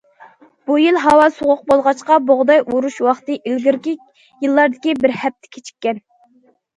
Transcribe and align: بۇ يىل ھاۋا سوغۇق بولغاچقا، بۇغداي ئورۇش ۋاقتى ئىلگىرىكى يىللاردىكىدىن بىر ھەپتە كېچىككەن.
بۇ 0.69 0.75
يىل 0.83 0.95
ھاۋا 1.01 1.25
سوغۇق 1.33 1.59
بولغاچقا، 1.71 2.15
بۇغداي 2.29 2.61
ئورۇش 2.63 2.97
ۋاقتى 3.07 3.37
ئىلگىرىكى 3.51 3.93
يىللاردىكىدىن 4.47 5.03
بىر 5.05 5.15
ھەپتە 5.25 5.51
كېچىككەن. 5.57 6.01